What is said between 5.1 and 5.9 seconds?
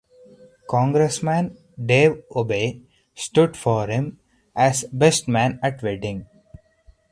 man at the